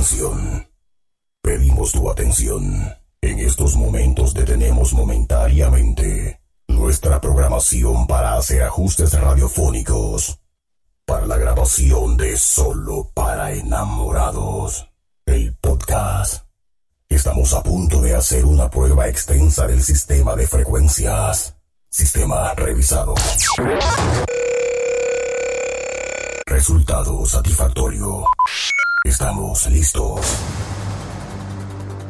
[0.00, 0.66] atención.
[1.42, 2.94] Pedimos tu atención.
[3.20, 10.38] En estos momentos detenemos momentáneamente nuestra programación para hacer ajustes radiofónicos
[11.04, 14.88] para la grabación de Solo para Enamorados,
[15.26, 16.44] el podcast.
[17.06, 21.56] Estamos a punto de hacer una prueba extensa del sistema de frecuencias.
[21.90, 23.14] Sistema revisado.
[26.46, 28.24] Resultado satisfactorio.
[29.04, 30.20] Estamos listos.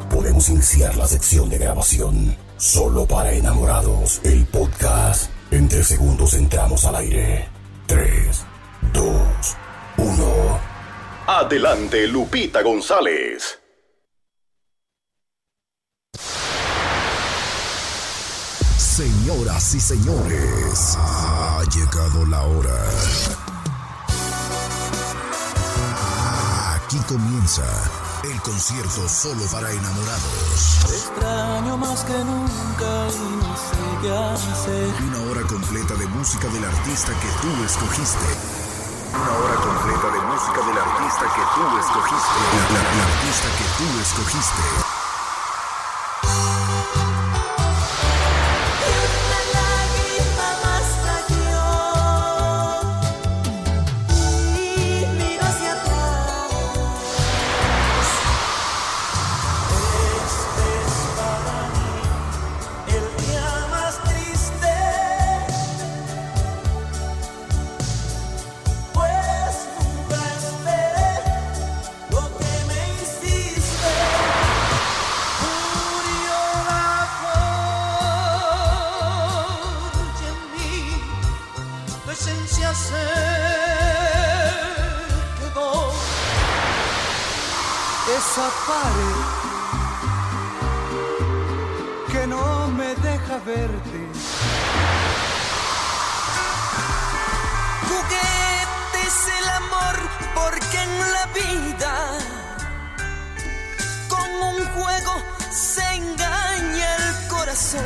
[0.09, 2.35] Podemos iniciar la sección de grabación.
[2.57, 5.31] Solo para enamorados, el podcast.
[5.51, 7.47] En tres segundos entramos al aire.
[7.87, 8.43] Tres,
[8.91, 9.55] dos,
[9.97, 10.59] uno.
[11.27, 13.57] Adelante, Lupita González.
[18.77, 22.83] Señoras y señores, ha llegado la hora.
[26.91, 27.63] Aquí comienza
[28.25, 30.79] el concierto solo para enamorados.
[30.85, 34.93] Te extraño más que nunca y no sé qué hacer.
[35.07, 38.27] Una hora completa de música del artista que tú escogiste.
[39.15, 42.39] Una hora completa de música del artista que tú escogiste.
[42.51, 45.00] La, la- la artista que tú escogiste.
[92.71, 94.07] Me deja verte.
[97.87, 99.95] Juguete es el amor
[100.33, 101.93] porque en la vida
[104.07, 105.13] con un juego
[105.49, 107.85] se engaña el corazón.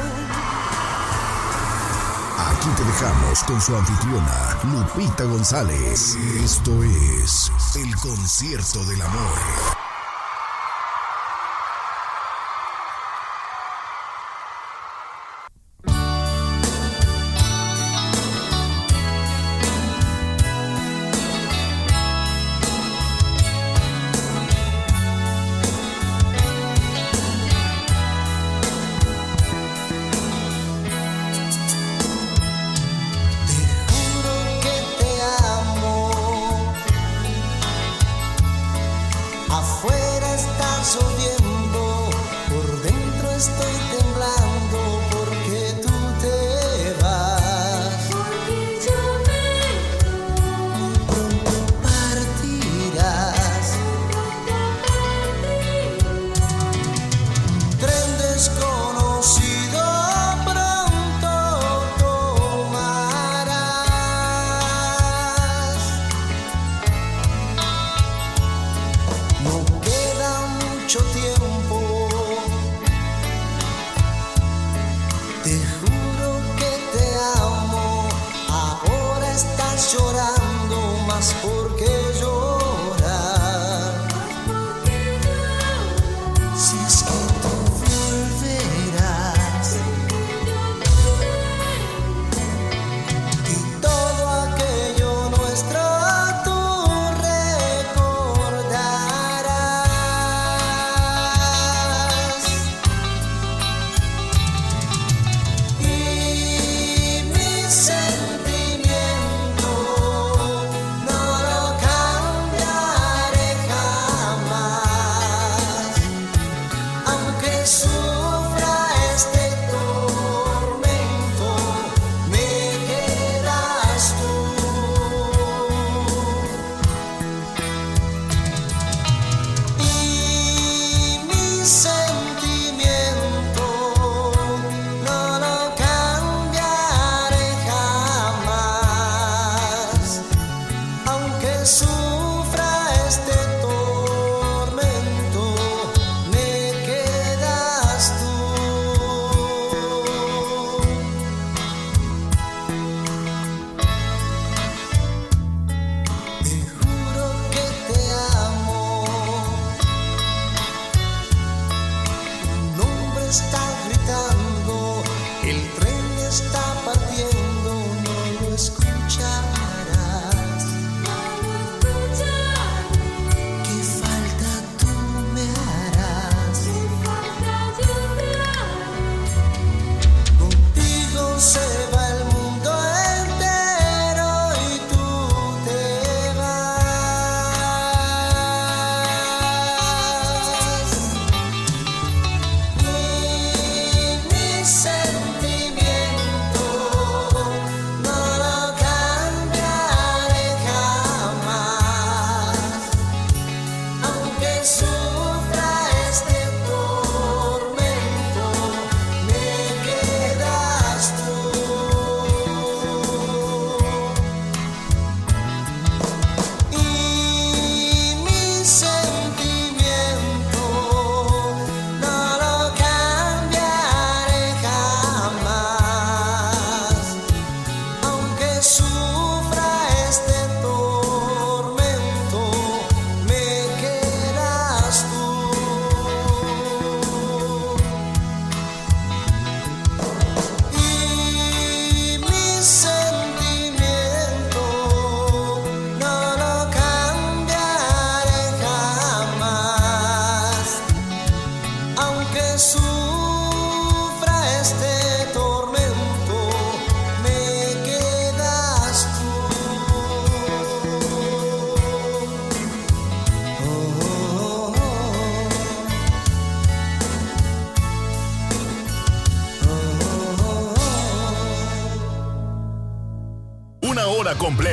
[2.37, 6.15] Aquí te dejamos con su anfitriona, Lupita González.
[6.43, 9.74] Esto es el concierto del amor.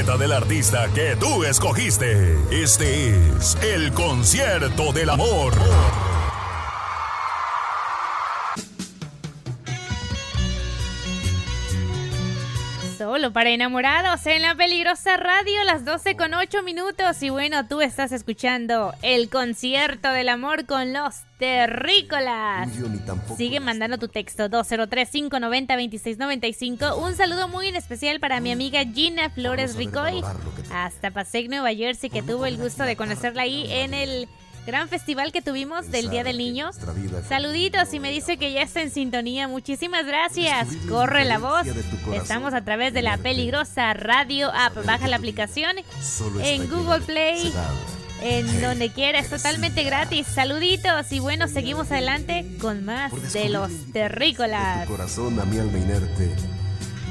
[0.02, 2.36] Del artista que tú escogiste.
[2.50, 5.54] Este es el concierto del amor.
[13.32, 17.20] Para enamorados en la peligrosa radio, las 12 con 8 minutos.
[17.22, 22.68] Y bueno, tú estás escuchando el concierto del amor con los terrícolas.
[23.36, 26.98] Sigue mandando tu texto 203-590-2695.
[26.98, 30.22] Un saludo muy en especial para mi amiga Gina Flores Ricoy.
[30.72, 34.28] Hasta Paseo, Nueva Jersey, que tuvo el gusto de conocerla ahí en el
[34.66, 36.70] gran festival que tuvimos del Día del Niño.
[37.28, 39.48] Saluditos y me dice que ya está en sintonía.
[39.48, 40.68] Muchísimas gracias.
[40.88, 41.66] Corre la voz.
[42.14, 44.84] Estamos a través de la peligrosa radio app.
[44.84, 45.76] Baja la aplicación
[46.42, 47.52] en Google Play.
[48.22, 50.28] En donde quiera, es totalmente gratis.
[50.28, 54.86] Saluditos y bueno, seguimos adelante con más de los terrícolas.
[54.86, 56.32] corazón a mi alma inerte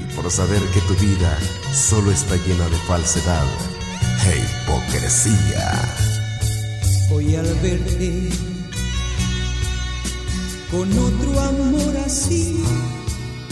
[0.02, 1.38] y por saber que tu vida
[1.74, 3.46] solo está llena de falsedad
[4.26, 6.11] e hipocresía.
[7.14, 8.30] Hoy al verte
[10.72, 12.64] con otro amor así,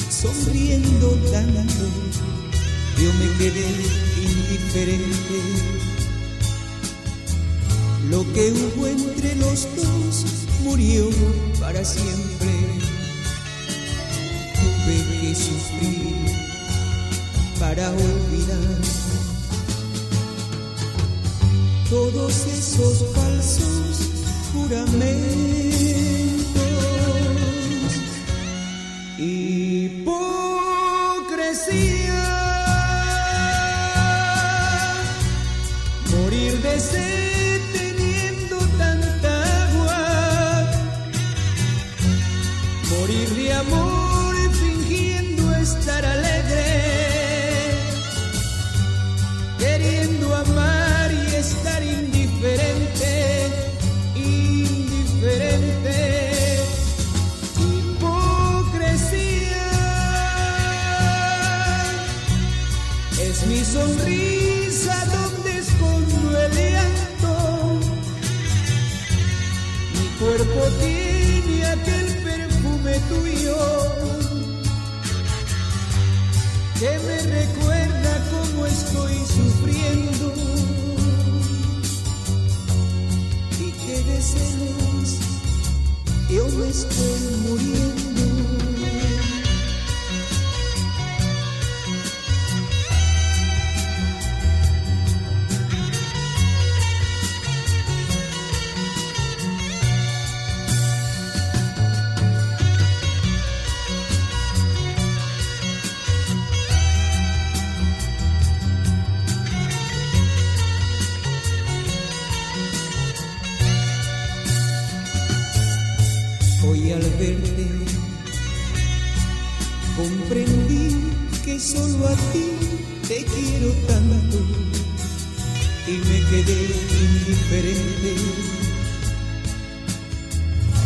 [0.09, 1.85] sonriendo tanto,
[2.97, 3.67] yo me quedé
[4.23, 5.41] indiferente.
[8.09, 10.25] Lo que hubo entre los dos
[10.63, 11.09] murió
[11.59, 12.49] para siempre.
[14.55, 16.15] Tuve que sufrir
[17.59, 19.28] para olvidar
[21.89, 24.11] todos esos falsos
[24.53, 25.09] juramentos.
[29.17, 30.08] Hipocresía,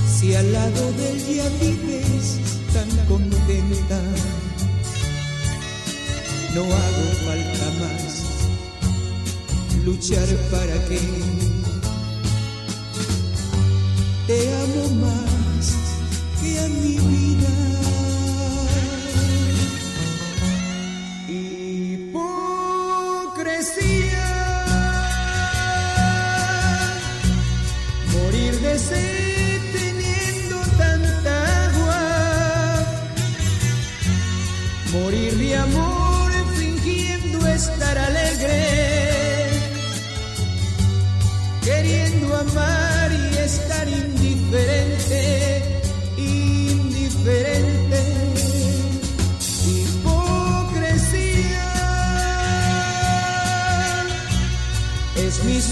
[0.08, 2.39] Si al lado de él ya vives
[2.72, 4.01] tan contenta,
[6.55, 8.24] no hago falta más
[9.84, 11.00] luchar para que
[14.27, 15.74] te amo más
[16.41, 17.92] que a mi vida.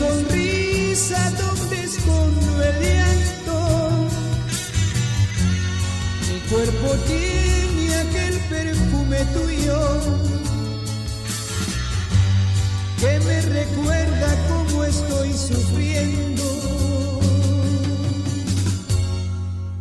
[0.02, 3.58] sonrisa donde escondo el llanto.
[6.28, 9.80] Mi cuerpo tiene aquel perfume tuyo
[13.00, 16.48] que me recuerda cómo estoy sufriendo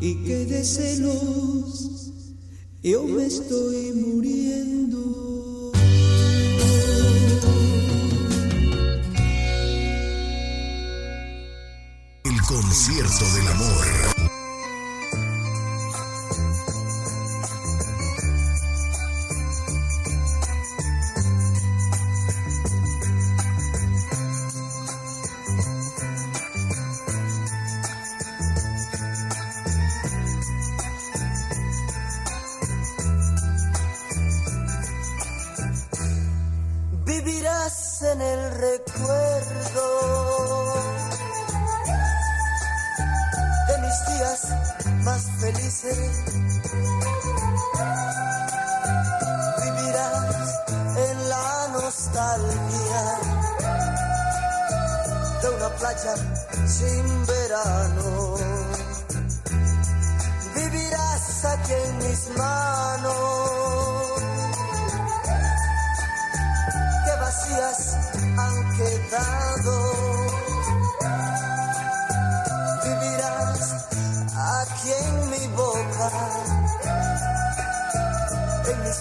[0.00, 2.12] y que de celos
[2.82, 5.19] yo me estoy muriendo.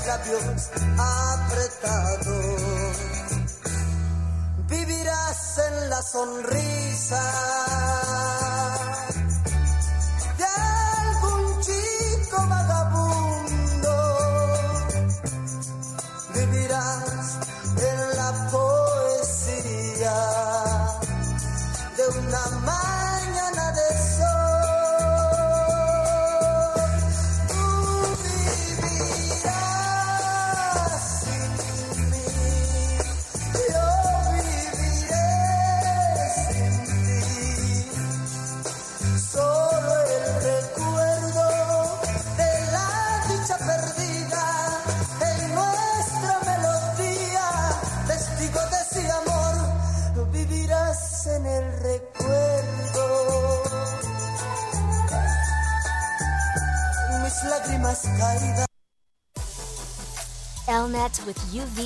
[0.09, 2.57] labios apretados.
[4.67, 7.58] Vivirás en la sonrisa.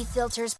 [0.06, 0.56] filters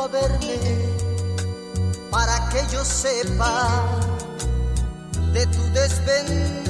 [0.00, 0.58] a verme
[2.10, 3.68] para que yo sepa
[5.32, 6.69] de tu desventura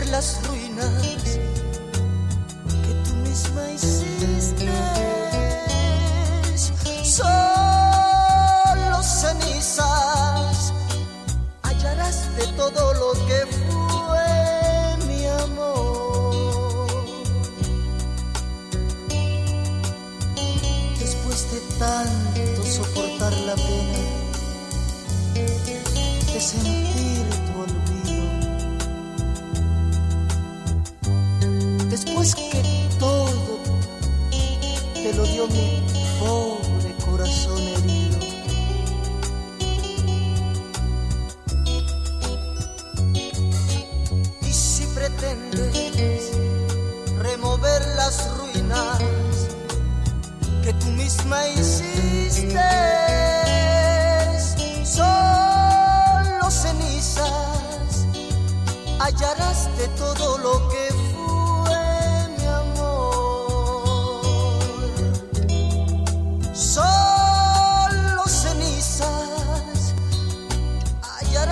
[0.00, 0.47] ver las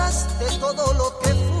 [0.07, 1.56] de todo lo que fue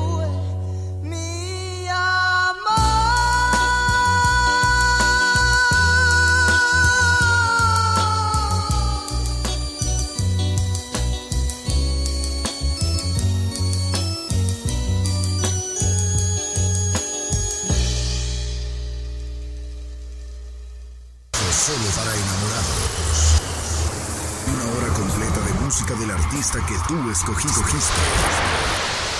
[26.57, 27.61] artista que tú escogiste.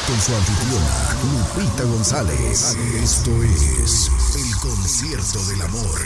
[0.07, 2.75] Con su anfitriona, Lupita González.
[2.95, 5.99] Esto es El Concierto del Amor.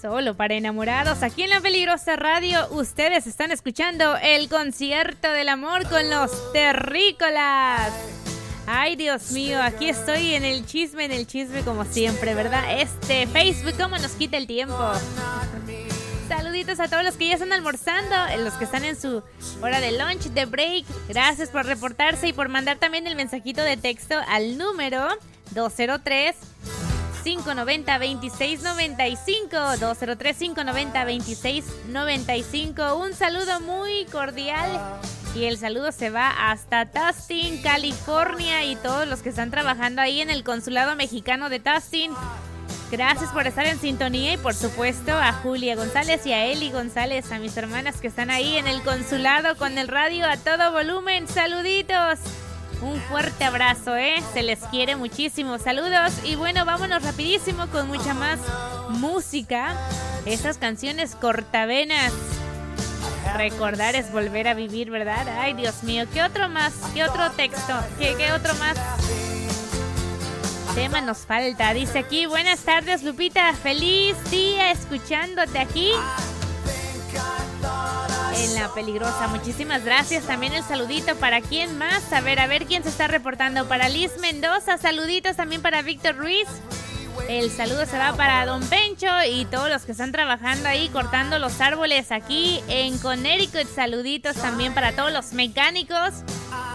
[0.00, 5.88] Solo para enamorados, aquí en la peligrosa radio, ustedes están escuchando el concierto del amor
[5.88, 7.92] con los terrícolas.
[8.70, 12.78] Ay, Dios mío, aquí estoy en el chisme, en el chisme como siempre, ¿verdad?
[12.78, 14.76] Este Facebook, ¿cómo nos quita el tiempo?
[16.28, 19.22] Saluditos a todos los que ya están almorzando, los que están en su
[19.62, 20.84] hora de lunch, de break.
[21.08, 25.08] Gracias por reportarse y por mandar también el mensajito de texto al número
[25.52, 26.36] 203
[27.24, 35.00] 590 2695 203 590 2695 Un saludo muy cordial
[35.38, 40.20] y el saludo se va hasta Tustin, California y todos los que están trabajando ahí
[40.20, 42.10] en el consulado mexicano de Tustin.
[42.90, 47.30] Gracias por estar en sintonía y por supuesto a Julia González y a Eli González,
[47.30, 51.28] a mis hermanas que están ahí en el consulado con el radio a todo volumen.
[51.28, 52.18] Saluditos.
[52.82, 54.20] Un fuerte abrazo, ¿eh?
[54.32, 55.58] Se les quiere muchísimo.
[55.58, 56.14] Saludos.
[56.24, 58.40] Y bueno, vámonos rapidísimo con mucha más
[58.88, 59.76] música.
[60.26, 62.12] Esas canciones cortavenas.
[63.36, 65.26] Recordar es volver a vivir, ¿verdad?
[65.38, 66.04] Ay, Dios mío.
[66.12, 66.72] ¿Qué otro más?
[66.94, 67.74] ¿Qué otro texto?
[67.98, 68.76] ¿Qué, qué otro más?
[70.74, 71.72] Tema nos falta.
[71.74, 73.52] Dice aquí, buenas tardes, Lupita.
[73.54, 75.90] Feliz día escuchándote aquí
[78.36, 79.28] en la peligrosa.
[79.28, 80.24] Muchísimas gracias.
[80.24, 82.12] También el saludito para quién más.
[82.12, 83.66] A ver, a ver quién se está reportando.
[83.66, 86.46] Para Liz Mendoza, saluditos también para Víctor Ruiz.
[87.28, 91.38] El saludo se va para Don Pencho y todos los que están trabajando ahí cortando
[91.38, 93.66] los árboles aquí en Connecticut.
[93.74, 96.14] Saluditos también para todos los mecánicos.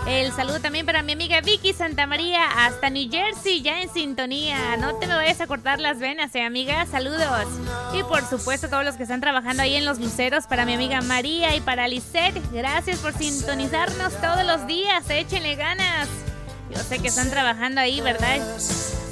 [0.06, 4.76] El saludo también para mi amiga Vicky Santa María hasta New Jersey, ya en sintonía.
[4.78, 6.86] No te me vayas a cortar las venas, eh, amiga.
[6.86, 7.48] Saludos.
[7.94, 11.02] Y por supuesto, todos los que están trabajando ahí en los luceros, para mi amiga
[11.02, 12.42] María y para Lisette.
[12.52, 15.10] Gracias por sintonizarnos todos los días.
[15.10, 16.10] Échenle ganas.
[16.70, 18.40] Yo sé que están trabajando ahí, ¿verdad?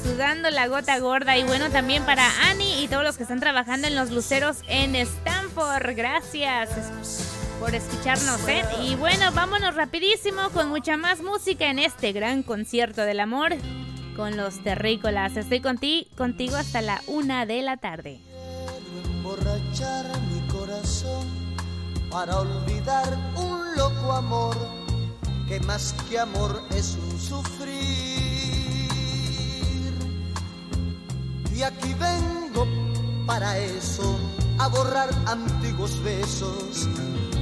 [0.04, 1.38] Sudando la gota gorda.
[1.38, 4.96] Y bueno, también para Annie y todos los que están trabajando en los luceros en
[4.96, 5.96] Stanford.
[5.96, 6.70] Gracias
[7.60, 8.64] por escucharnos, ¿eh?
[8.84, 13.54] Y bueno, vámonos rapidísimo con mucha más música en este gran concierto del amor
[14.16, 15.38] con los terrícolas.
[15.38, 18.20] Estoy conti contigo hasta la una de la tarde.
[19.06, 21.28] emborrachar mi corazón
[22.10, 24.58] para olvidar un loco amor
[25.48, 28.31] que más que amor es un sufrir.
[31.62, 32.66] Y aquí vengo
[33.28, 34.18] para eso,
[34.58, 36.88] a borrar antiguos besos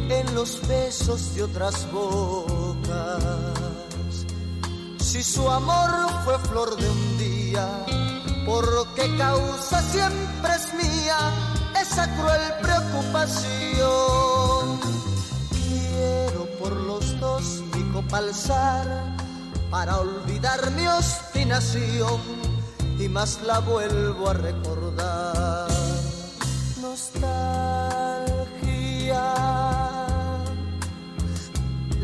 [0.09, 3.05] en los besos de otras bocas.
[4.99, 5.89] Si su amor
[6.25, 7.65] fue flor de un día,
[8.45, 11.31] ¿por qué causa siempre es mía
[11.81, 13.79] esa cruel preocupación?
[15.49, 19.15] Quiero por los dos mi copa alzar
[19.71, 22.48] para olvidar mi obstinación
[22.99, 25.69] y más la vuelvo a recordar.
[26.81, 28.09] Nostalgia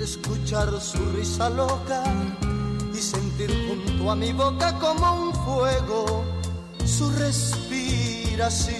[0.01, 2.03] escuchar su risa loca
[2.93, 6.23] y sentir junto a mi boca como un fuego
[6.86, 8.75] su respiración.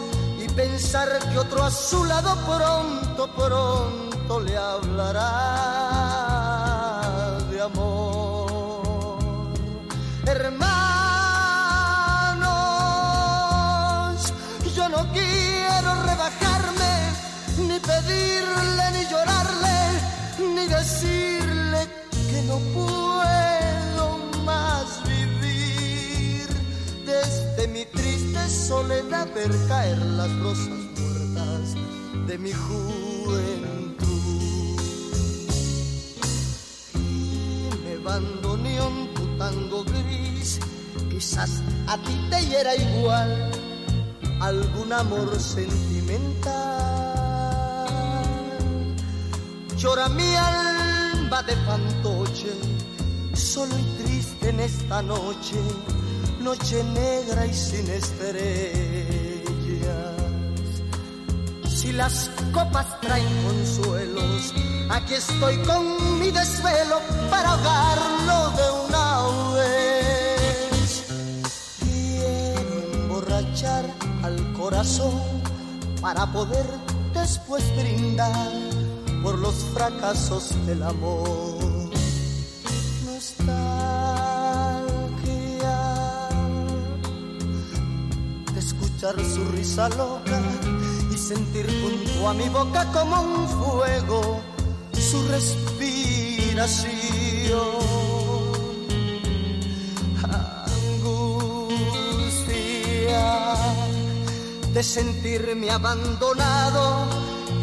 [0.95, 5.21] pensar que otro a su lado pronto, pronto le hablará
[7.49, 9.19] de amor.
[10.25, 10.73] Hermanos,
[14.75, 16.93] yo no quiero rebajarme,
[17.57, 19.77] ni pedirle, ni llorarle,
[20.55, 21.87] ni decirle
[22.29, 26.47] que no puedo más vivir
[27.05, 30.84] desde mi triste soledad ver caer las rosas
[32.27, 34.05] de mi juventud.
[36.95, 40.59] Y me abandoneó tu tango gris,
[41.09, 43.51] quizás a ti te hiera igual
[44.41, 46.55] algún amor sentimental.
[49.77, 52.53] Llora mi alma de fantoche,
[53.33, 55.57] solo y triste en esta noche,
[56.41, 59.04] noche negra y sin estrellas.
[61.85, 64.51] Si las copas traen consuelos,
[64.89, 69.05] aquí estoy con mi desvelo para ahogarlo de una
[69.53, 71.05] vez.
[71.79, 73.85] Quiero emborrachar
[74.23, 75.13] al corazón
[76.01, 76.65] para poder
[77.13, 78.51] después brindar
[79.21, 81.91] por los fracasos del amor.
[83.05, 83.75] Nostalgia
[88.53, 90.34] de escuchar su risa loca y
[91.25, 94.41] sentir junto a mi boca como un fuego
[94.93, 96.85] su respiración.
[101.01, 101.65] Angustia
[104.71, 107.07] de sentirme abandonado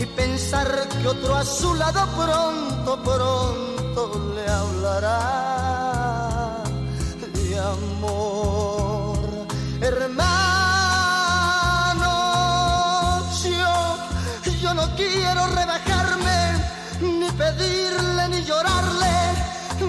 [0.01, 5.19] y pensar que otro a su lado pronto, pronto le hablará
[7.33, 9.19] de amor.
[9.81, 10.32] Hermano,
[17.73, 19.17] pedirle, ni llorarle,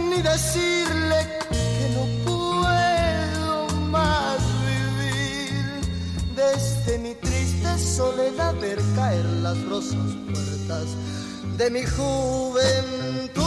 [0.10, 1.20] ni decirle
[1.50, 5.82] que no puedo más vivir
[6.36, 10.88] desde mi triste soledad ver caer las rosas muertas
[11.58, 13.44] de mi juventud.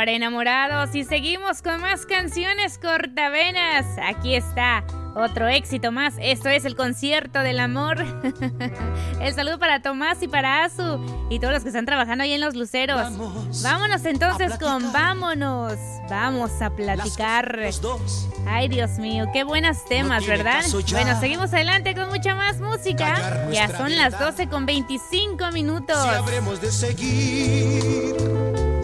[0.00, 3.84] Para enamorados y seguimos con más canciones cortavenas.
[4.02, 4.82] Aquí está
[5.14, 6.14] otro éxito más.
[6.18, 7.98] Esto es el concierto del amor.
[9.20, 12.40] el saludo para Tomás y para Azu y todos los que están trabajando ahí en
[12.40, 12.96] los luceros.
[12.96, 14.90] Vamos Vámonos entonces con.
[14.90, 15.74] Vámonos.
[16.08, 17.60] Vamos a platicar.
[17.82, 18.26] Dos.
[18.46, 20.64] Ay, Dios mío, qué buenos temas, ¿verdad?
[20.92, 23.48] Bueno, seguimos adelante con mucha más música.
[23.52, 24.30] Ya son las verdad.
[24.30, 26.02] 12 con 25 minutos.
[26.02, 28.29] Si habremos de seguir,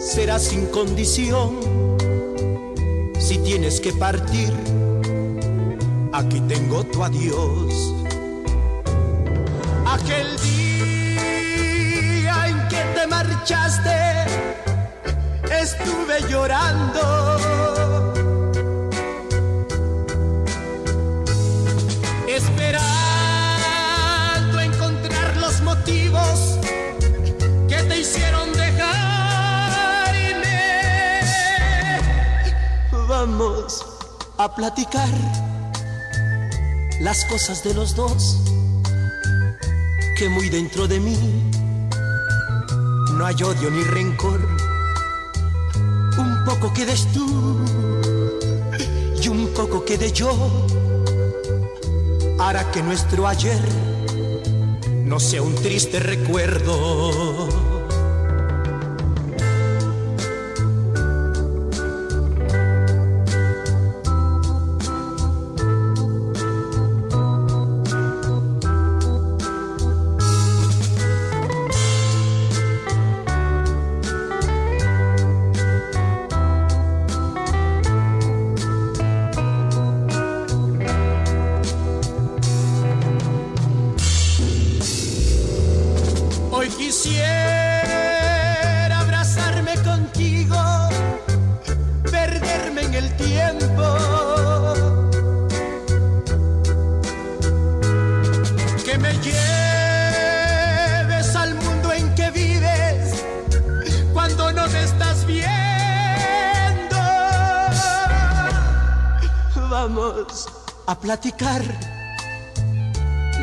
[0.07, 1.59] será sin condición.
[3.19, 4.53] Si tienes que partir,
[6.12, 7.92] aquí tengo tu adiós.
[9.85, 13.99] Aquel día en que te marchaste,
[15.61, 17.37] estuve llorando.
[22.29, 22.87] Esperando
[24.61, 26.61] encontrar los motivos
[27.69, 28.46] que te hicieron
[33.29, 33.85] Vamos
[34.39, 35.09] a platicar
[37.01, 38.39] las cosas de los dos,
[40.17, 41.51] que muy dentro de mí
[43.15, 44.41] no hay odio ni rencor.
[46.17, 47.59] Un poco quedes tú
[49.21, 50.31] y un poco quede yo,
[52.39, 53.61] hará que nuestro ayer
[55.05, 57.76] no sea un triste recuerdo.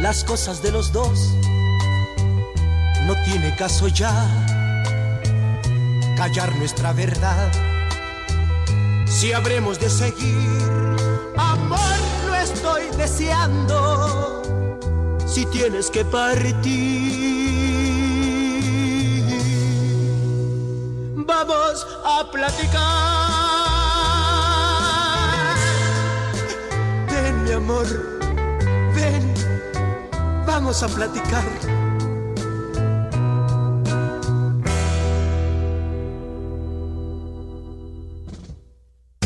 [0.01, 1.19] Las cosas de los dos
[3.05, 4.25] no tiene caso ya
[6.15, 7.51] callar nuestra verdad.
[9.05, 10.95] Si habremos de seguir,
[11.35, 14.41] amor, lo estoy deseando.
[15.25, 16.63] Si tienes que partir,
[21.15, 23.22] vamos a platicar.
[27.53, 27.85] Mi amor,
[28.95, 29.33] ven,
[30.45, 31.43] vamos a platicar.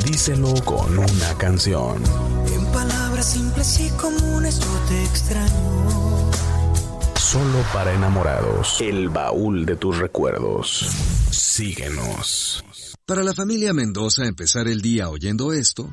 [0.03, 2.01] Díselo con una canción.
[2.53, 6.31] En palabras simples y comunes yo te extraño.
[7.15, 8.81] Solo para enamorados.
[8.81, 10.89] El baúl de tus recuerdos.
[11.31, 12.63] Síguenos.
[13.05, 15.89] Para la familia Mendoza empezar el día oyendo esto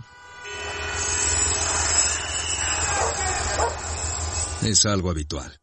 [4.68, 5.60] es algo habitual.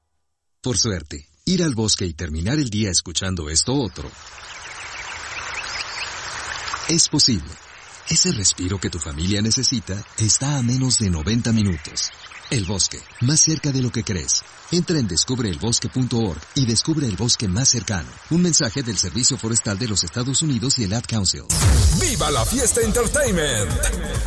[0.62, 4.10] Por suerte, ir al bosque y terminar el día escuchando esto otro
[6.90, 7.52] es posible.
[8.10, 12.12] Ese respiro que tu familia necesita está a menos de 90 minutos.
[12.52, 14.44] El bosque, más cerca de lo que crees.
[14.74, 18.10] Entra en descubreelbosque.org y descubre el bosque más cercano.
[18.30, 21.44] Un mensaje del Servicio Forestal de los Estados Unidos y el Ad Council.
[22.02, 23.72] ¡Viva la fiesta Entertainment!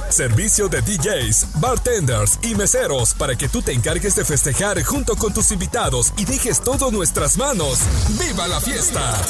[0.08, 5.34] Servicio de DJs, bartenders y meseros para que tú te encargues de festejar junto con
[5.34, 7.80] tus invitados y dejes todo en nuestras manos.
[8.18, 9.20] ¡Viva la fiesta!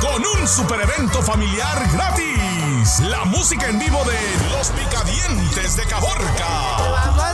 [0.00, 3.00] con un super evento familiar gratis.
[3.00, 7.29] La música en vivo de Los Picadientes de Caborca.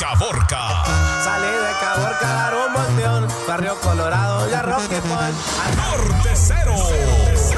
[0.00, 0.82] Caborca.
[1.22, 5.34] Salí de Caborca, dar un volteón, Barrio Colorado y a Roquepón.
[5.76, 6.74] Norte Cero,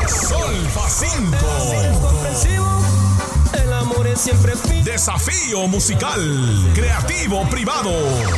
[0.09, 1.37] Solfa 5.
[3.52, 4.83] El amor es siempre fin.
[4.83, 7.92] Desafío musical, creativo privado,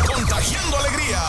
[0.07, 1.23] contagiando alegría,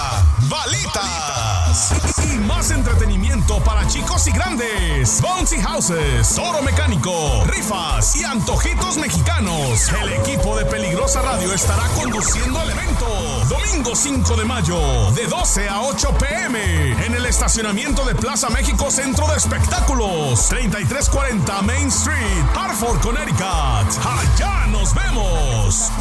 [2.23, 5.21] y más entretenimiento para chicos y grandes.
[5.21, 9.89] Bouncy Houses, Toro Mecánico, rifas y antojitos mexicanos.
[10.01, 13.05] El equipo de Peligrosa Radio estará conduciendo el evento.
[13.49, 18.89] Domingo 5 de mayo, de 12 a 8 pm, en el estacionamiento de Plaza México
[18.89, 23.43] Centro de Espectáculos, 3340 Main Street, Hartford, Connecticut.
[23.43, 25.91] Allá nos vemos.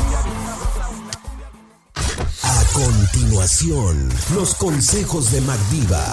[2.74, 6.04] Continuación, los consejos de Magdiva.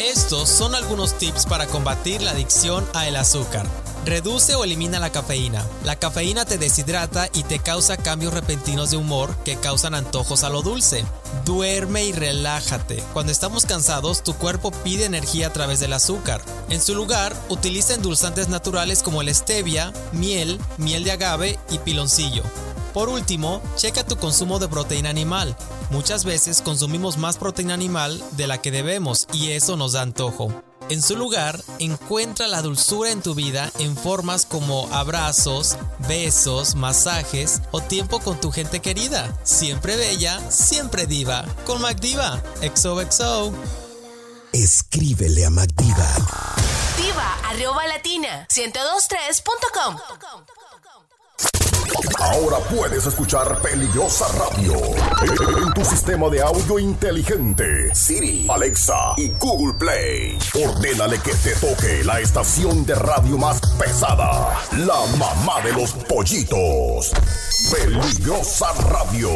[0.00, 3.66] Estos son algunos tips para combatir la adicción a el azúcar.
[4.06, 5.62] Reduce o elimina la cafeína.
[5.84, 10.48] La cafeína te deshidrata y te causa cambios repentinos de humor que causan antojos a
[10.48, 11.04] lo dulce.
[11.44, 13.04] Duerme y relájate.
[13.12, 16.40] Cuando estamos cansados, tu cuerpo pide energía a través del azúcar.
[16.70, 22.42] En su lugar, utiliza endulzantes naturales como el stevia, miel, miel de agave y piloncillo.
[22.94, 25.56] Por último, checa tu consumo de proteína animal.
[25.90, 30.62] Muchas veces consumimos más proteína animal de la que debemos y eso nos da antojo.
[30.90, 35.76] En su lugar, encuentra la dulzura en tu vida en formas como abrazos,
[36.06, 39.36] besos, masajes o tiempo con tu gente querida.
[39.42, 41.44] Siempre bella, siempre diva.
[41.66, 42.40] Con MacDiva.
[42.60, 43.52] XOXO.
[44.52, 46.08] Escríbele a Magdiva.
[46.96, 49.96] Diva arroba latina 1023.com.
[52.18, 54.74] Ahora puedes escuchar Peligrosa Radio
[55.62, 57.94] en tu sistema de audio inteligente.
[57.94, 60.38] Siri, Alexa y Google Play.
[60.66, 64.58] Ordénale que te toque la estación de radio más pesada.
[64.78, 67.12] La mamá de los pollitos.
[67.74, 69.30] Peligrosa Radio.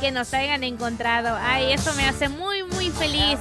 [0.00, 1.36] que nos hayan encontrado.
[1.40, 3.38] Ay, eso me hace muy, muy feliz.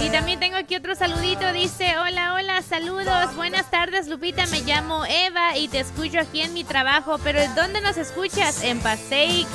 [0.00, 1.52] Y también tengo aquí otro saludito.
[1.52, 3.34] Dice, hola, hola, saludos.
[3.34, 4.46] Buenas tardes, Lupita.
[4.46, 7.18] Me llamo Eva y te escucho aquí en mi trabajo.
[7.24, 8.62] Pero ¿dónde nos escuchas?
[8.62, 9.48] En Passaic,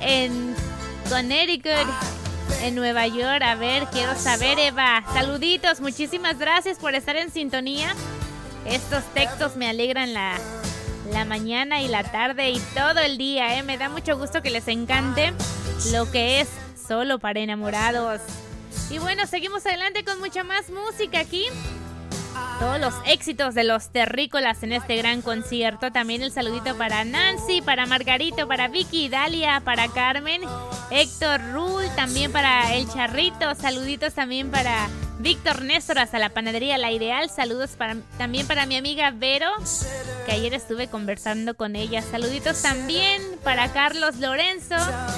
[0.00, 0.54] en
[1.08, 1.88] Connecticut.
[2.62, 5.02] En Nueva York, a ver, quiero saber, Eva.
[5.14, 7.94] Saluditos, muchísimas gracias por estar en sintonía.
[8.66, 10.34] Estos textos me alegran la,
[11.12, 13.62] la mañana y la tarde y todo el día, ¿eh?
[13.62, 15.32] Me da mucho gusto que les encante
[15.92, 16.48] lo que es
[16.86, 18.20] solo para enamorados.
[18.90, 21.46] Y bueno, seguimos adelante con mucha más música aquí.
[22.58, 25.90] Todos los éxitos de los terrícolas en este gran concierto.
[25.90, 30.42] También el saludito para Nancy, para Margarito, para Vicky, Dalia, para Carmen,
[30.90, 33.54] Héctor Rull, también para El Charrito.
[33.54, 37.30] Saluditos también para Víctor Néstor hasta la panadería La Ideal.
[37.30, 37.70] Saludos
[38.18, 39.50] también para mi amiga Vero,
[40.32, 42.02] ayer estuve conversando con ella.
[42.02, 44.76] Saluditos también para Carlos Lorenzo.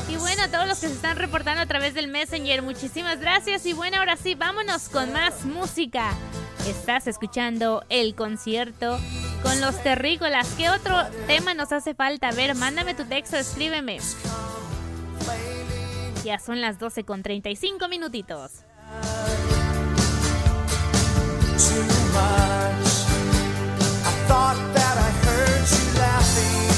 [0.08, 3.66] Y bueno, a todos los que se están reportando a través del Messenger, muchísimas gracias.
[3.66, 6.14] Y bueno, ahora sí, vámonos con más música.
[6.66, 8.98] Estás escuchando el concierto
[9.42, 10.48] con los terrícolas.
[10.56, 10.96] ¿Qué otro
[11.26, 12.28] tema nos hace falta?
[12.28, 13.98] A ver, mándame tu texto, escríbeme.
[16.24, 18.64] Ya son las 12 con 35 minutitos.
[24.32, 26.71] Thought that I heard you laughing.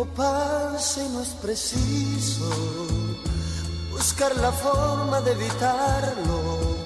[0.00, 2.48] Tiempo pasa y no es preciso
[3.90, 6.76] buscar la forma de evitarlo,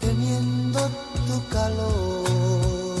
[0.00, 0.80] teniendo
[1.26, 3.00] tu calor.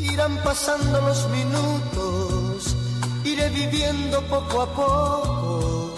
[0.00, 2.76] Irán pasando los minutos,
[3.24, 5.94] iré viviendo poco a poco,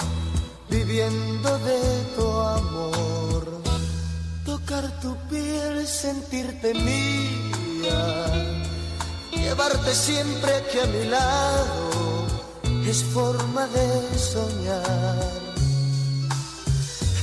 [0.69, 1.81] viviendo de
[2.17, 3.63] tu amor.
[4.45, 8.60] Tocar tu piel, sentirte mía
[9.51, 11.91] Llevarte siempre aquí a mi lado
[12.87, 15.33] es forma de soñar.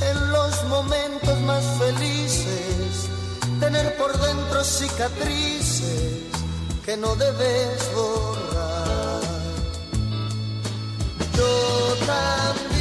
[0.01, 3.07] En los momentos más felices,
[3.61, 6.23] tener por dentro cicatrices
[6.85, 9.21] que no debes borrar.
[11.33, 12.76] Yo también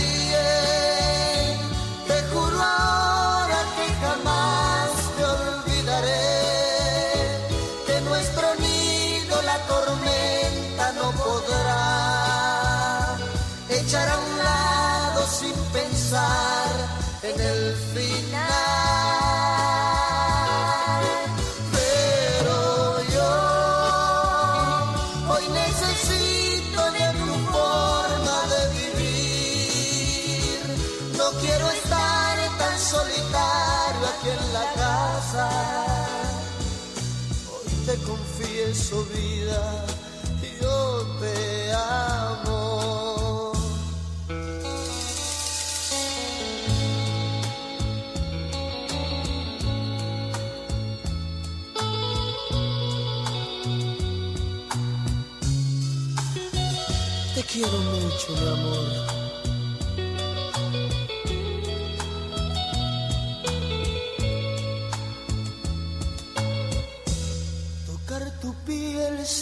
[40.60, 43.52] yo te amo.
[57.34, 58.85] Te quiero mucho, mi amor.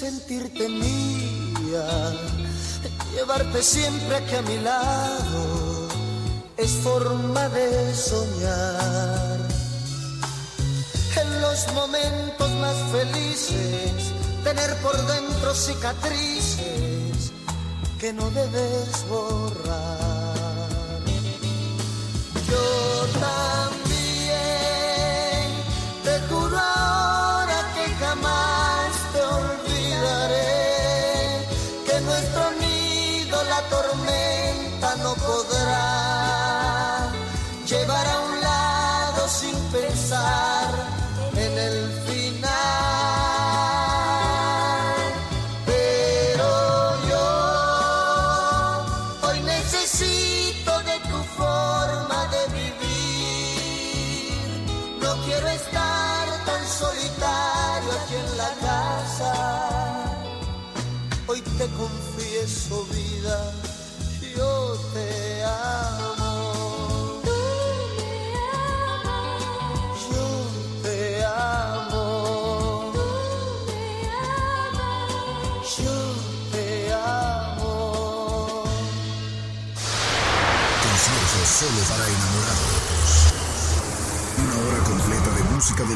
[0.04, 1.86] Sentirte mía,
[3.14, 5.88] llevarte siempre aquí a mi lado,
[6.58, 9.38] es forma de soñar.
[11.22, 13.92] En los momentos más felices,
[14.42, 17.32] tener por dentro cicatrices
[17.98, 21.00] que no debes borrar.
[22.50, 22.64] Yo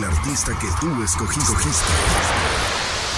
[0.09, 1.53] artista que tú escogiste.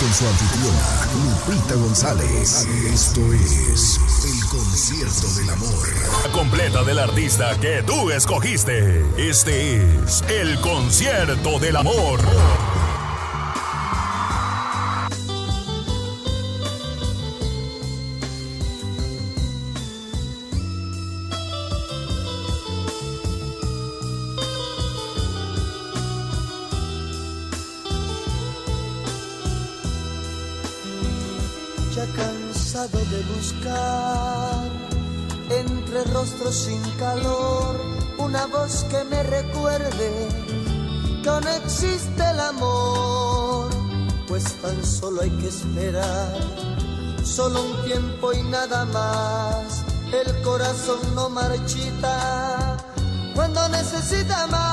[0.01, 2.67] Con su anfitriona, Lupita González.
[2.93, 6.33] Esto es el concierto del amor.
[6.33, 9.05] completa del artista que tú escogiste.
[9.17, 12.21] Este es el concierto del amor.
[44.85, 46.33] Solo hay que esperar,
[47.25, 52.77] solo un tiempo y nada más, el corazón no marchita.
[53.35, 54.70] Cuando necesita amar,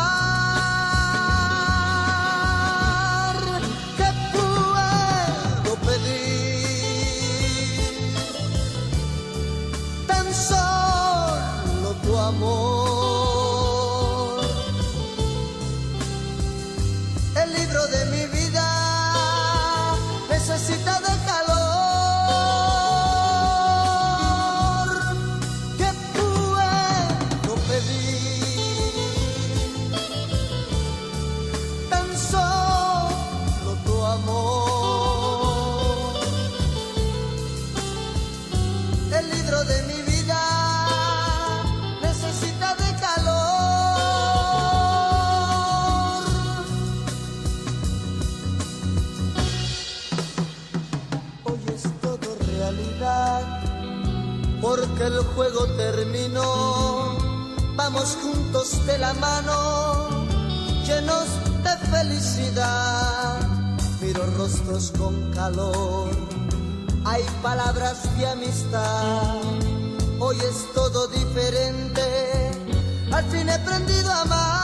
[54.77, 57.17] porque el juego terminó.
[57.75, 60.25] Vamos juntos de la mano,
[60.85, 61.27] llenos
[61.63, 63.39] de felicidad.
[64.01, 66.27] Miro rostros con calor
[67.09, 69.35] hay palabras de amistad.
[70.19, 72.51] Hoy es todo diferente.
[73.11, 74.56] Al fin he aprendido a amar.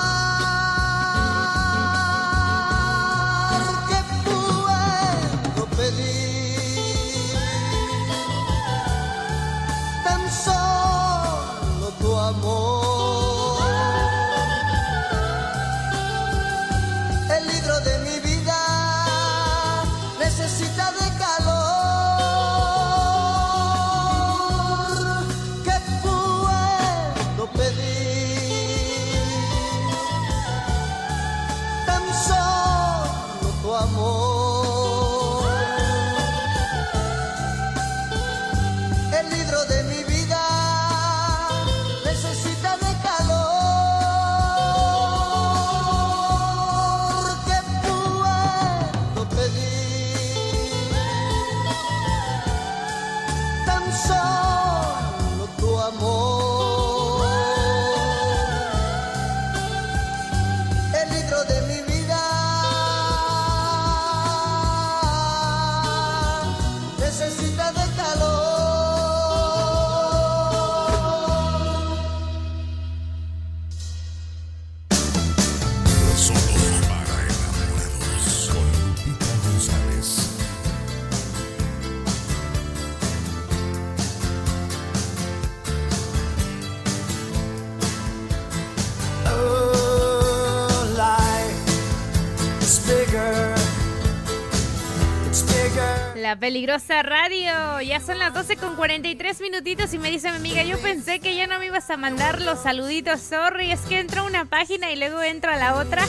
[96.43, 97.79] Peligrosa radio.
[97.79, 101.37] Ya son las 12 con 43 minutitos y me dice mi amiga, yo pensé que
[101.37, 104.91] ya no me ibas a mandar los saluditos, sorry, es que entro a una página
[104.91, 106.03] y luego entro a la otra.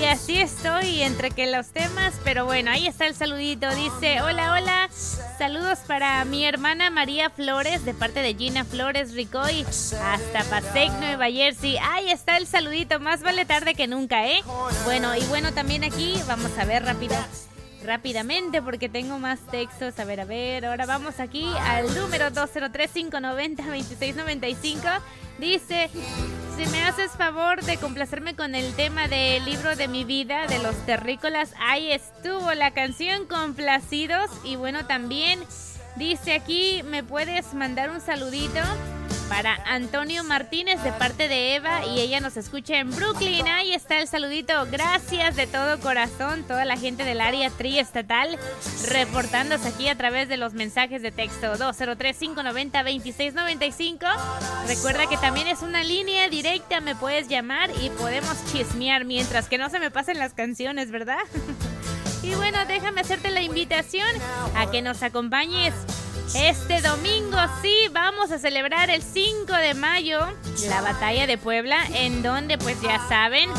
[0.00, 3.68] Y así estoy entre que los temas, pero bueno, ahí está el saludito.
[3.74, 4.88] Dice, hola, hola,
[5.36, 11.28] saludos para mi hermana María Flores de parte de Gina Flores Ricoy hasta Pasec, Nueva
[11.28, 11.76] Jersey.
[11.78, 14.42] Ahí está el saludito, más vale tarde que nunca, ¿eh?
[14.84, 17.16] Bueno, y bueno, también aquí vamos a ver rápido
[17.84, 19.98] rápidamente porque tengo más textos.
[19.98, 20.64] A ver, a ver.
[20.66, 25.00] Ahora vamos aquí al número 203-590-2695.
[25.38, 25.90] Dice,
[26.56, 30.60] si me haces favor de complacerme con el tema del libro de mi vida de
[30.60, 34.30] los terrícolas, ahí estuvo la canción Complacidos.
[34.44, 35.40] Y bueno, también
[35.96, 38.60] dice aquí, ¿me puedes mandar un saludito?
[39.28, 43.46] Para Antonio Martínez de parte de Eva y ella nos escucha en Brooklyn.
[43.48, 44.66] Ahí está el saludito.
[44.70, 48.38] Gracias de todo corazón, toda la gente del área triestatal
[48.88, 53.98] reportándose aquí a través de los mensajes de texto 203-590-2695.
[54.66, 59.58] Recuerda que también es una línea directa, me puedes llamar y podemos chismear mientras que
[59.58, 61.18] no se me pasen las canciones, ¿verdad?
[62.22, 64.08] y bueno, déjame hacerte la invitación
[64.56, 65.72] a que nos acompañes
[66.34, 70.20] este domingo sí vamos a celebrar el 5 de mayo
[70.68, 73.50] la batalla de Puebla, en donde pues ya saben,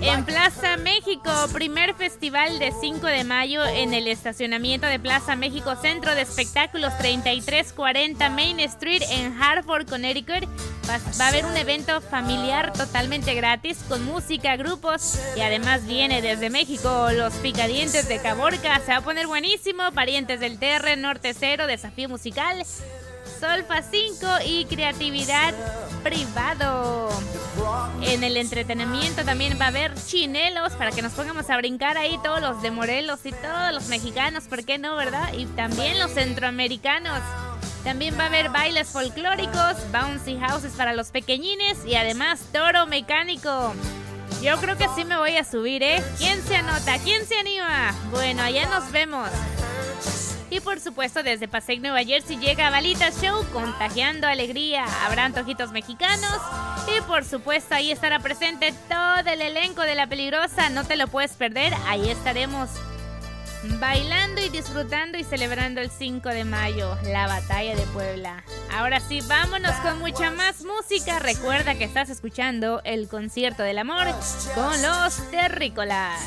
[0.00, 5.74] en Plaza México, primer festival de 5 de mayo en el estacionamiento de Plaza México,
[5.76, 10.48] Centro de Espectáculos 3340 Main Street en Hartford, Connecticut.
[10.88, 16.48] Va, a haber un evento familiar totalmente gratis con música, grupos y además viene desde
[16.48, 18.80] México los picadientes de Caborca.
[18.80, 19.82] Se va a poner buenísimo.
[19.92, 22.64] Parientes del TR, Norte Cero, Desafío Musical.
[23.38, 25.54] Solfa 5 y creatividad
[26.02, 27.10] privado.
[28.02, 32.18] En el entretenimiento también va a haber chinelos para que nos pongamos a brincar ahí
[32.22, 35.32] todos los de Morelos y todos los mexicanos, ¿por qué no, verdad?
[35.34, 37.20] Y también los centroamericanos.
[37.84, 43.72] También va a haber bailes folclóricos, bouncy houses para los pequeñines y además toro mecánico.
[44.42, 46.02] Yo creo que sí me voy a subir, ¿eh?
[46.18, 46.98] ¿Quién se anota?
[46.98, 47.94] ¿Quién se anima?
[48.10, 49.28] Bueno, allá nos vemos.
[50.50, 54.84] Y por supuesto, desde Paseo Nueva Jersey llega Balita Show, contagiando alegría.
[55.04, 56.40] Habrá antojitos mexicanos.
[56.96, 60.70] Y por supuesto, ahí estará presente todo el elenco de La Peligrosa.
[60.70, 61.74] No te lo puedes perder.
[61.86, 62.70] Ahí estaremos
[63.80, 68.42] bailando y disfrutando y celebrando el 5 de mayo, la batalla de Puebla.
[68.72, 71.18] Ahora sí, vámonos con mucha más música.
[71.18, 74.06] Recuerda que estás escuchando el concierto del amor
[74.54, 76.18] con los terrícolas.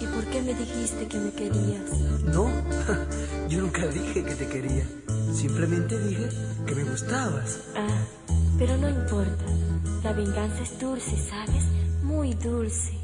[0.00, 1.90] ¿Y por qué me dijiste que me querías?
[2.24, 2.50] No,
[3.48, 4.84] yo nunca dije que te quería.
[5.32, 6.28] Simplemente dije
[6.66, 7.60] que me gustabas.
[7.76, 8.04] Ah,
[8.58, 9.44] pero no importa.
[10.02, 11.64] La venganza es dulce, ¿sabes?
[12.02, 12.98] Muy dulce.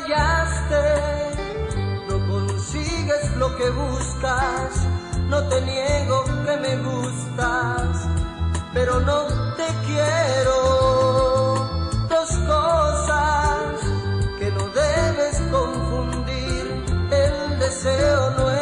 [0.00, 0.84] Fallaste,
[2.08, 4.86] no consigues lo que buscas.
[5.28, 8.08] No te niego que me gustas
[8.72, 9.26] pero no
[9.56, 10.56] te quiero.
[12.08, 13.80] Dos cosas
[14.38, 16.84] que no debes confundir.
[17.10, 18.57] El deseo no es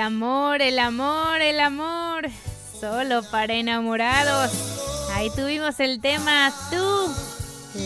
[0.00, 2.28] amor, el amor, el amor.
[2.80, 4.50] Solo para enamorados.
[5.12, 7.14] Ahí tuvimos el tema Tú,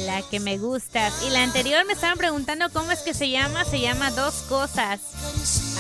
[0.06, 1.22] la que me gustas.
[1.26, 3.64] Y la anterior me estaban preguntando cómo es que se llama.
[3.64, 5.00] Se llama Dos Cosas.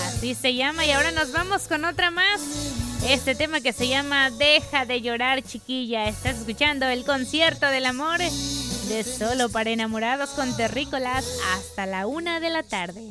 [0.06, 0.84] Así se llama.
[0.84, 2.40] Y ahora nos vamos con otra más.
[3.08, 6.08] Este tema que se llama Deja de llorar, chiquilla.
[6.08, 11.24] Estás escuchando el concierto del amor de Solo para enamorados con terrícolas
[11.54, 13.02] hasta la una de la tarde.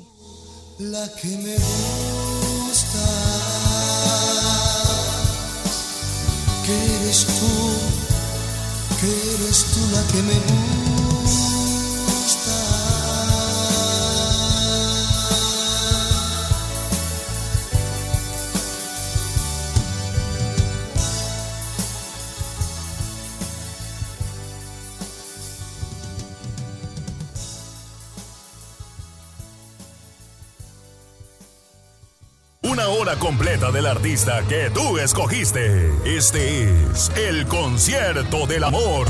[0.80, 2.23] la que me
[6.66, 10.93] Que eres tú, que eres tú la que me gusta.
[32.94, 35.92] Hora completa del artista que tú escogiste.
[36.06, 39.08] Este es el concierto del amor.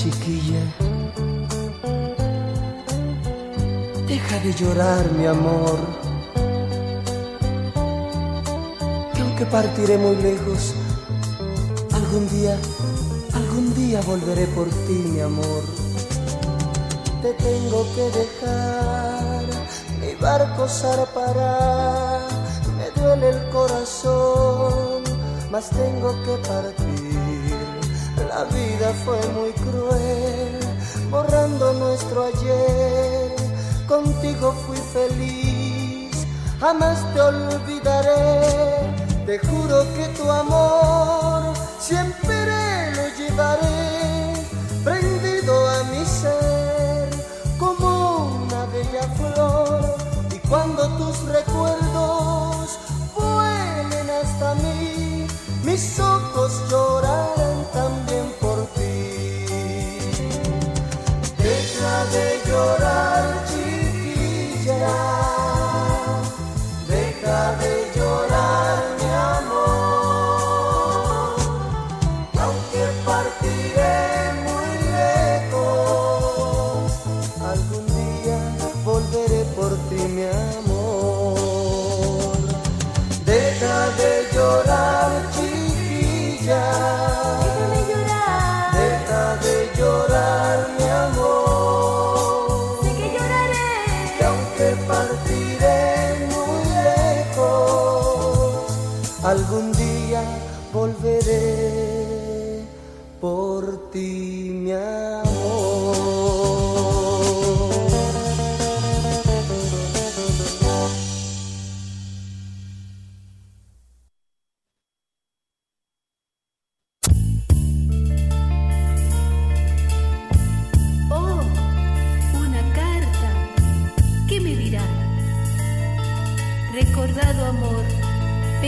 [0.00, 0.62] Chiquilla.
[4.08, 5.78] Deja de llorar, mi amor.
[9.12, 10.74] Que aunque partiré muy lejos,
[11.92, 12.56] algún día,
[13.34, 15.62] algún día volveré por ti, mi amor.
[17.22, 19.44] Te tengo que dejar,
[20.00, 22.20] mi barco zarpará.
[22.78, 25.02] Me duele el corazón,
[25.50, 26.99] mas tengo que partir.
[28.40, 30.60] La vida fue muy cruel,
[31.10, 33.34] borrando nuestro ayer.
[33.86, 36.26] Contigo fui feliz,
[36.58, 38.94] jamás te olvidaré.
[39.26, 44.32] Te juro que tu amor siempre lo llevaré
[44.84, 47.10] prendido a mi ser
[47.58, 49.96] como una bella flor.
[50.34, 52.78] Y cuando tus recuerdos
[53.14, 55.26] vuelen hasta mí,
[55.62, 56.99] mis ojos llorarán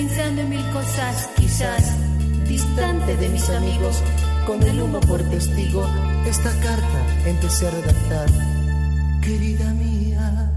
[0.02, 1.96] pensando en mil cosas, quizás
[2.48, 4.02] distante de mis amigos,
[4.46, 5.88] con el humo por testigo.
[6.26, 8.28] Esta carta empecé a redactar.
[9.22, 10.50] Querida mía,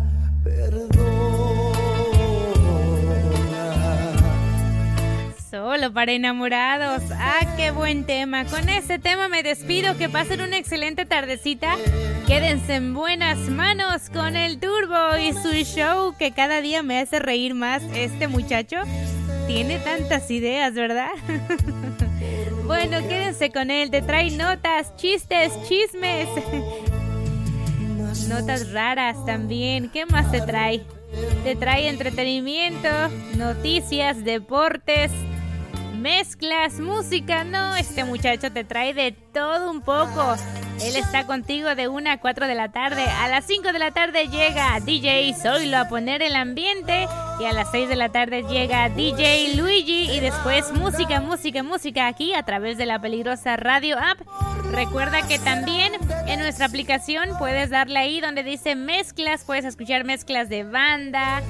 [0.44, 0.96] perdona.
[5.52, 7.04] Solo para enamorados.
[7.12, 8.46] Ah, qué buen tema.
[8.46, 9.96] Con ese tema me despido.
[9.98, 11.76] Que pasen una excelente tardecita.
[12.28, 17.20] Quédense en buenas manos con el Turbo y su show que cada día me hace
[17.20, 17.84] reír más.
[17.94, 18.78] Este muchacho
[19.48, 21.12] tiene tantas ideas, ¿verdad?
[22.66, 23.92] bueno, quédense con él.
[23.92, 26.28] Te trae notas, chistes, chismes.
[28.30, 29.90] Notas raras también.
[29.92, 30.84] ¿Qué más te trae?
[31.44, 32.90] Te trae entretenimiento,
[33.38, 35.12] noticias, deportes,
[35.96, 37.44] mezclas, música.
[37.44, 40.36] No, este muchacho te trae de todo un poco.
[40.82, 43.04] Él está contigo de 1 a 4 de la tarde.
[43.04, 47.08] A las 5 de la tarde llega DJ Zoilo a poner el ambiente.
[47.40, 50.12] Y a las 6 de la tarde llega DJ Luigi.
[50.12, 54.20] Y después música, música, música aquí a través de la peligrosa radio app.
[54.72, 55.94] Recuerda que también
[56.28, 59.46] en nuestra aplicación puedes darle ahí donde dice mezclas.
[59.46, 61.42] Puedes escuchar mezclas de banda,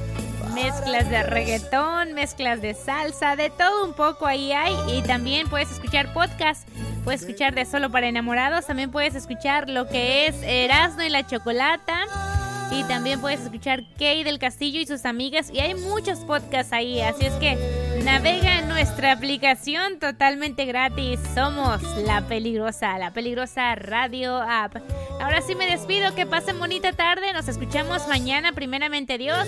[0.55, 4.73] mezclas de reggaetón, mezclas de salsa, de todo un poco ahí hay.
[4.87, 6.67] Y también puedes escuchar podcast.
[7.03, 8.65] Puedes escuchar de Solo para Enamorados.
[8.65, 12.44] También puedes escuchar lo que es Erasmo y la Chocolata.
[12.71, 15.49] Y también puedes escuchar Kay del Castillo y sus amigas.
[15.51, 17.01] Y hay muchos podcasts ahí.
[17.01, 17.57] Así es que
[18.03, 21.19] navega en nuestra aplicación totalmente gratis.
[21.33, 24.75] Somos La Peligrosa, La Peligrosa Radio App.
[25.21, 26.13] Ahora sí me despido.
[26.15, 27.33] Que pasen bonita tarde.
[27.33, 29.47] Nos escuchamos mañana, primeramente Dios.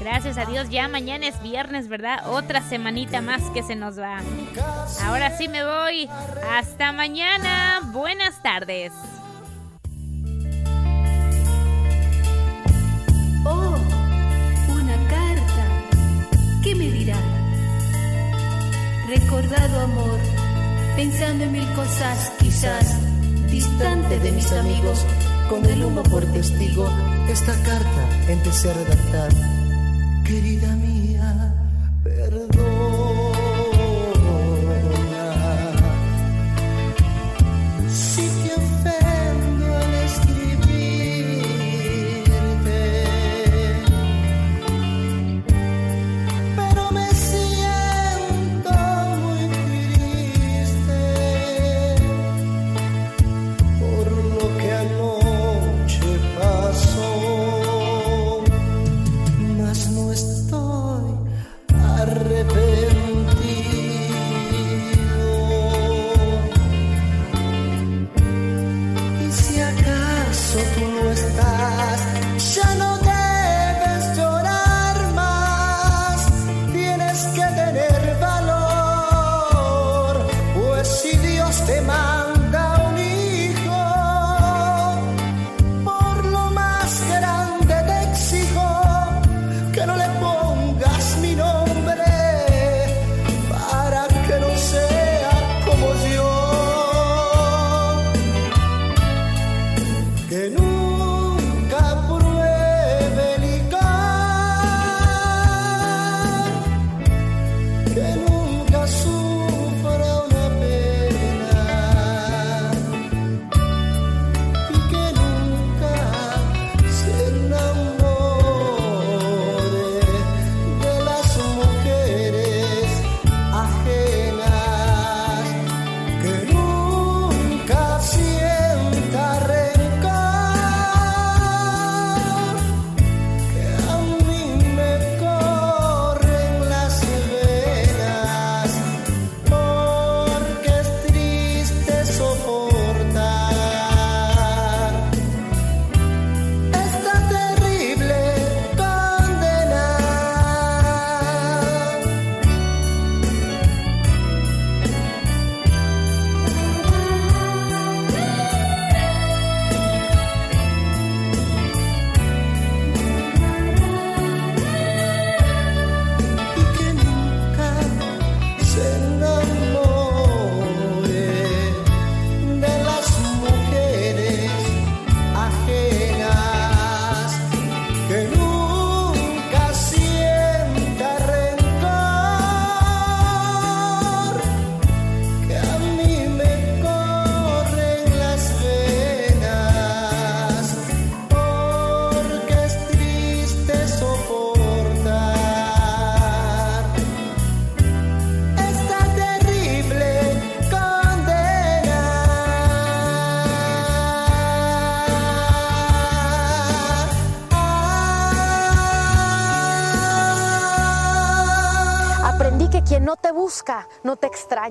[0.00, 2.28] Gracias a Dios, ya mañana es viernes, ¿verdad?
[2.28, 4.18] Otra semanita más que se nos va.
[5.04, 6.08] Ahora sí me voy.
[6.50, 7.80] Hasta mañana.
[7.92, 8.92] Buenas tardes.
[13.44, 13.76] Oh,
[14.68, 15.64] una carta.
[16.62, 17.16] ¿Qué me dirá?
[19.08, 20.18] Recordado amor,
[20.96, 22.96] pensando en mil cosas quizás
[23.50, 25.04] distante de mis amigos,
[25.50, 26.88] con el humo por testigo.
[27.28, 29.32] Esta carta empecé a redactar.
[30.24, 31.11] Querida mía,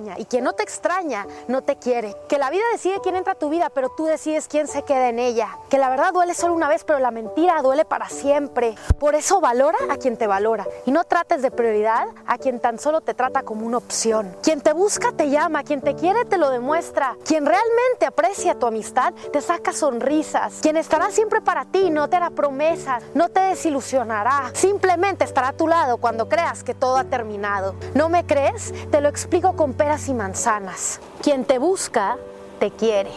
[0.02, 2.16] extraña y quien no te extraña no te quiere.
[2.28, 5.10] Que la vida decide quién entra a tu vida, pero tú decides quién se queda
[5.10, 5.58] en ella.
[5.70, 8.76] Que la verdad duele solo una vez, pero la mentira duele para siempre.
[9.00, 12.80] Por eso valora a quien te valora y no trates de prioridad a quien tan
[12.80, 14.36] solo te trata como una opción.
[14.42, 17.18] Quien te busca te llama, quien te quiere te lo demuestra.
[17.26, 20.60] Quien realmente aprecia tu amistad te saca sonrisas.
[20.62, 24.52] Quien estará siempre para ti no te hará promesas, no te desilusionará.
[24.54, 27.76] Simplemente estará a tu lado cuando creas que todo ha terminado.
[27.94, 28.74] ¿No me crees?
[28.92, 31.02] Te lo explico con peras y manzanas.
[31.22, 32.18] Quien te busca,
[32.60, 33.12] te quiere.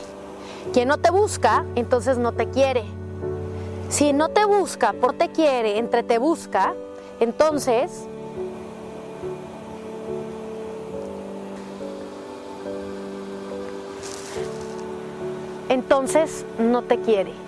[0.72, 2.82] Quien no te busca, entonces no te quiere.
[3.90, 6.74] Si no te busca por te quiere, entre te busca,
[7.20, 8.08] entonces
[15.68, 17.43] entonces no te quiere.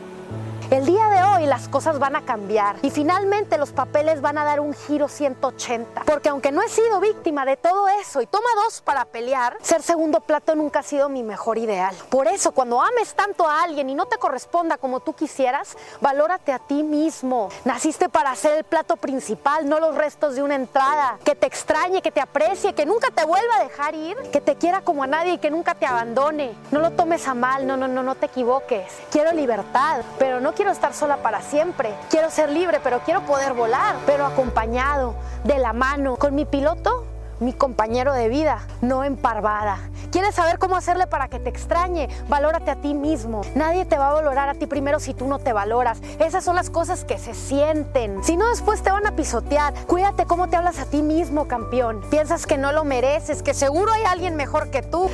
[0.68, 4.42] El día de hoy las cosas van a cambiar y finalmente los papeles van a
[4.42, 6.02] dar un giro 180.
[6.04, 9.80] Porque aunque no he sido víctima de todo eso y toma dos para pelear, ser
[9.80, 11.94] segundo plato nunca ha sido mi mejor ideal.
[12.10, 16.52] Por eso, cuando ames tanto a alguien y no te corresponda como tú quisieras, valórate
[16.52, 17.48] a ti mismo.
[17.64, 21.20] Naciste para ser el plato principal, no los restos de una entrada.
[21.22, 24.56] Que te extrañe, que te aprecie, que nunca te vuelva a dejar ir, que te
[24.56, 26.56] quiera como a nadie y que nunca te abandone.
[26.72, 28.92] No lo tomes a mal, no, no, no, no te equivoques.
[29.12, 31.94] Quiero libertad, pero no quiero estar sola para siempre.
[32.10, 37.04] Quiero ser libre, pero quiero poder volar, pero acompañado, de la mano, con mi piloto
[37.40, 39.78] mi compañero de vida, no en parvada.
[40.10, 42.08] ¿Quieres saber cómo hacerle para que te extrañe?
[42.28, 43.42] Valórate a ti mismo.
[43.54, 46.00] Nadie te va a valorar a ti primero si tú no te valoras.
[46.18, 48.22] Esas son las cosas que se sienten.
[48.24, 49.74] Si no, después te van a pisotear.
[49.86, 52.02] Cuídate cómo te hablas a ti mismo, campeón.
[52.10, 55.10] Piensas que no lo mereces, que seguro hay alguien mejor que tú.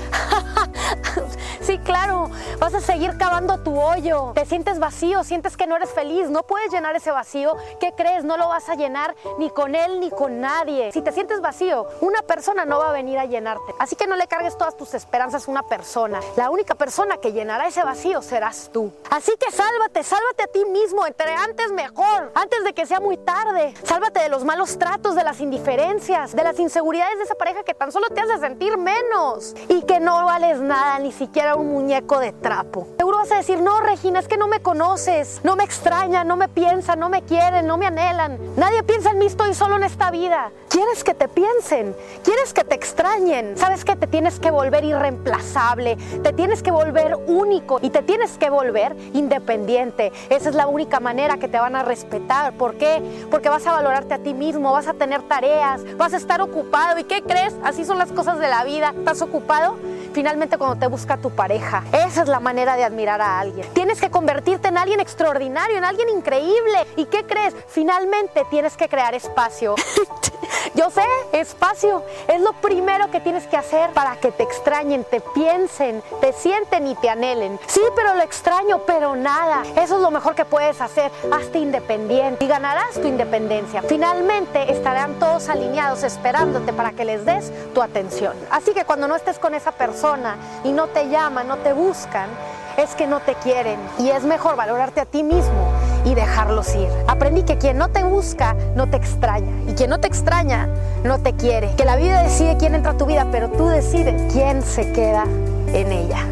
[1.61, 2.31] sí, claro.
[2.61, 4.33] Vas a seguir cavando tu hoyo.
[4.35, 6.31] Te sientes vacío, sientes que no eres feliz.
[6.31, 7.57] No puedes llenar ese vacío.
[7.81, 8.25] ¿Qué crees?
[8.25, 10.93] No lo vas a llenar ni con él ni con nadie.
[10.93, 13.75] Si te sientes vacío, una persona no va a venir a llenarte.
[13.79, 16.21] Así que no le cargues todas tus esperanzas a una persona.
[16.37, 18.93] La única persona que llenará ese vacío serás tú.
[19.09, 21.07] Así que sálvate, sálvate a ti mismo.
[21.07, 23.73] Entre antes mejor, antes de que sea muy tarde.
[23.85, 27.73] Sálvate de los malos tratos, de las indiferencias, de las inseguridades de esa pareja que
[27.73, 32.19] tan solo te hace sentir menos y que no vales nada, ni siquiera un muñeco
[32.19, 32.89] de trapo.
[32.99, 36.37] Seguro vas a decir, no, Regina, es que no me conoces, no me extrañan, no
[36.37, 38.39] me piensan, no me quieren, no me anhelan.
[38.57, 40.51] Nadie piensa en mí, estoy solo en esta vida.
[40.69, 41.95] ¿Quieres que te piensen?
[42.25, 43.57] ¿Quieres que te extrañen?
[43.57, 45.97] ¿Sabes que te tienes que volver irreemplazable?
[46.23, 50.13] Te tienes que volver único y te tienes que volver independiente.
[50.31, 52.53] Esa es la única manera que te van a respetar.
[52.55, 53.03] ¿Por qué?
[53.31, 56.99] Porque vas a valorarte a ti mismo, vas a tener tareas, vas a estar ocupado.
[56.99, 57.55] ¿Y qué crees?
[57.65, 58.95] Así son las cosas de la vida.
[58.97, 59.77] ¿Estás ocupado?
[60.13, 61.83] Finalmente cuando te busca tu pareja.
[61.93, 63.67] Esa es la manera de admirar a alguien.
[63.73, 66.87] Tienes que convertirte en alguien extraordinario, en alguien increíble.
[66.97, 67.55] ¿Y qué crees?
[67.67, 69.75] Finalmente tienes que crear espacio.
[70.75, 71.92] Yo sé, espacio.
[72.29, 76.87] Es lo primero que tienes que hacer para que te extrañen, te piensen, te sienten
[76.87, 77.59] y te anhelen.
[77.67, 79.63] Sí, pero lo extraño, pero nada.
[79.77, 81.11] Eso es lo mejor que puedes hacer.
[81.33, 83.83] Hazte independiente y ganarás tu independencia.
[83.83, 88.35] Finalmente estarán todos alineados esperándote para que les des tu atención.
[88.51, 92.29] Así que cuando no estés con esa persona y no te llaman, no te buscan,
[92.77, 95.72] es que no te quieren y es mejor valorarte a ti mismo
[96.05, 96.89] y dejarlos ir.
[97.07, 100.69] Aprendí que quien no te busca no te extraña y quien no te extraña
[101.05, 101.75] no te quiere.
[101.77, 105.25] Que la vida decide quién entra a tu vida, pero tú decides quién se queda
[105.73, 106.27] en ella.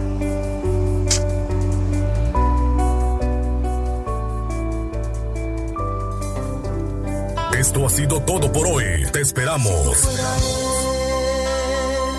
[7.58, 9.04] Esto ha sido todo por hoy.
[9.12, 10.08] Te esperamos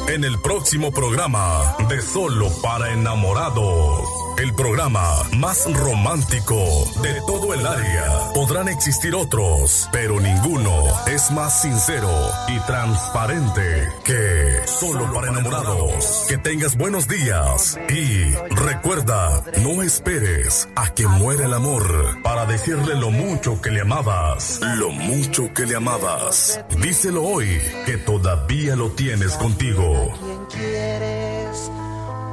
[0.08, 4.21] en el próximo programa de Solo para Enamorados.
[4.38, 6.56] El programa más romántico
[7.02, 8.32] de todo el área.
[8.34, 12.10] Podrán existir otros, pero ninguno es más sincero
[12.48, 16.26] y transparente que Solo para Enamorados.
[16.28, 22.96] Que tengas buenos días y recuerda, no esperes a que muera el amor para decirle
[22.96, 26.60] lo mucho que le amabas, lo mucho que le amabas.
[26.82, 30.14] Díselo hoy que todavía lo tienes contigo.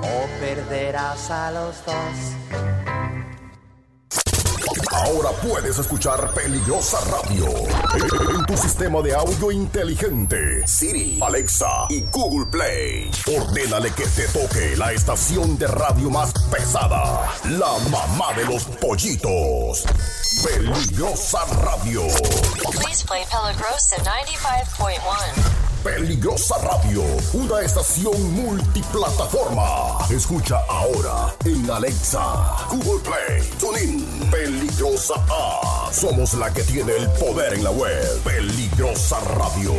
[0.09, 2.39] O perderás a los dos.
[4.93, 7.47] Ahora puedes escuchar Peligrosa Radio
[8.31, 10.67] en tu sistema de audio inteligente.
[10.67, 13.11] Siri, Alexa y Google Play.
[13.39, 17.31] Ordénale que te toque la estación de radio más pesada.
[17.45, 19.85] La mamá de los pollitos.
[20.45, 22.03] Peligrosa Radio.
[22.73, 25.68] Please play Peligrosa 95.1.
[25.97, 29.97] Peligrosa Radio, una estación multiplataforma.
[30.11, 35.91] Escucha ahora en Alexa, Google Play, TuneIn, Peligrosa A.
[35.91, 38.23] Somos la que tiene el poder en la web.
[38.23, 39.73] Peligrosa Radio.